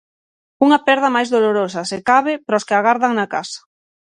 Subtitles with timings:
[0.65, 3.59] Unha perda máis dolorosa, se cabe, para os que agardan na casa.